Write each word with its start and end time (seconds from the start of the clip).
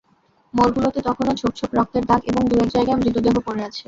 মোড়গুলোতে 0.53 0.99
তখনো 1.07 1.31
ছোপ 1.35 1.51
ছোপ 1.59 1.71
রক্তের 1.73 2.03
দাগ 2.05 2.21
এবং 2.25 2.41
দু-এক 2.49 2.69
জায়গায় 2.75 2.97
মৃতদেহ 2.99 3.35
পড়ে 3.47 3.61
আছে। 3.63 3.79